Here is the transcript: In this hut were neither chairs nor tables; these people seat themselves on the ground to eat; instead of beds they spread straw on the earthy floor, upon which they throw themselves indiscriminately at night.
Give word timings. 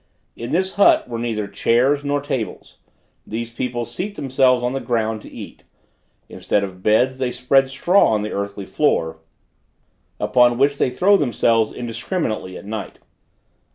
In 0.35 0.49
this 0.49 0.73
hut 0.77 1.07
were 1.07 1.19
neither 1.19 1.47
chairs 1.47 2.03
nor 2.03 2.21
tables; 2.21 2.79
these 3.27 3.53
people 3.53 3.85
seat 3.85 4.15
themselves 4.15 4.63
on 4.63 4.73
the 4.73 4.79
ground 4.79 5.21
to 5.21 5.29
eat; 5.31 5.63
instead 6.27 6.63
of 6.63 6.81
beds 6.81 7.19
they 7.19 7.31
spread 7.31 7.69
straw 7.69 8.07
on 8.07 8.23
the 8.23 8.31
earthy 8.33 8.65
floor, 8.65 9.19
upon 10.19 10.57
which 10.57 10.79
they 10.79 10.89
throw 10.89 11.17
themselves 11.17 11.71
indiscriminately 11.71 12.57
at 12.57 12.65
night. 12.65 12.97